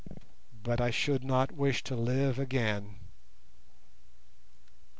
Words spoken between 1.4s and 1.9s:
wish